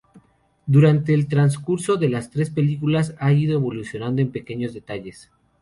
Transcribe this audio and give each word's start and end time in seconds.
Durante 0.65 1.13
el 1.13 1.27
transcurso 1.27 1.95
de 1.95 2.09
las 2.09 2.31
tres 2.31 2.49
películas 2.49 3.13
ha 3.19 3.33
ido 3.33 3.53
evolucionando 3.59 4.23
en 4.23 4.31
pequeños 4.31 4.73
detalles. 4.73 5.29